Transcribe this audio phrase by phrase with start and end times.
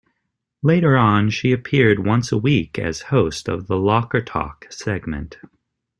[0.63, 5.37] Later on, she appeared once a week as host of the "Locker Talk" segment.